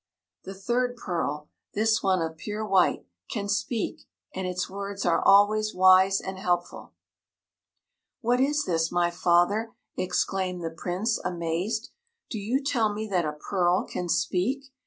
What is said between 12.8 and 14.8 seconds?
me that a pearl can speak?